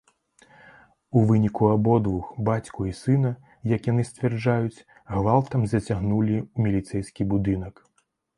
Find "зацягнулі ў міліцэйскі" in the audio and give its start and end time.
5.75-7.31